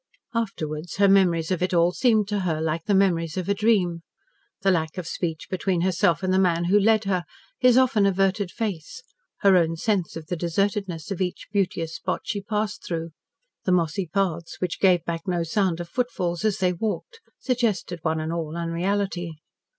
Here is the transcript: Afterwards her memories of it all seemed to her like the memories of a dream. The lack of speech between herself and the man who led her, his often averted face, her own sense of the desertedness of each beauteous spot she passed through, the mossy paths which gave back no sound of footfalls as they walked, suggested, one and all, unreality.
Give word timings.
Afterwards 0.33 0.95
her 0.95 1.07
memories 1.07 1.51
of 1.51 1.61
it 1.61 1.75
all 1.75 1.91
seemed 1.91 2.27
to 2.29 2.39
her 2.39 2.59
like 2.59 2.85
the 2.85 2.95
memories 2.95 3.37
of 3.37 3.47
a 3.47 3.53
dream. 3.53 4.01
The 4.61 4.71
lack 4.71 4.97
of 4.97 5.05
speech 5.05 5.45
between 5.47 5.81
herself 5.81 6.23
and 6.23 6.33
the 6.33 6.39
man 6.39 6.63
who 6.63 6.79
led 6.79 7.03
her, 7.03 7.23
his 7.59 7.77
often 7.77 8.07
averted 8.07 8.49
face, 8.49 9.03
her 9.41 9.55
own 9.55 9.75
sense 9.75 10.15
of 10.15 10.25
the 10.25 10.35
desertedness 10.35 11.11
of 11.11 11.21
each 11.21 11.49
beauteous 11.53 11.93
spot 11.93 12.21
she 12.23 12.41
passed 12.41 12.83
through, 12.83 13.11
the 13.63 13.71
mossy 13.71 14.07
paths 14.07 14.59
which 14.59 14.79
gave 14.79 15.05
back 15.05 15.27
no 15.27 15.43
sound 15.43 15.79
of 15.79 15.87
footfalls 15.87 16.43
as 16.43 16.57
they 16.57 16.73
walked, 16.73 17.21
suggested, 17.37 17.99
one 18.01 18.19
and 18.19 18.33
all, 18.33 18.57
unreality. 18.57 19.37